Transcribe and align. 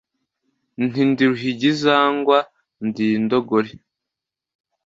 nti: 0.85 1.01
ndi 1.09 1.23
ruhigizangwa 1.29 2.37
ndi 2.85 3.05
indogore 3.17 3.71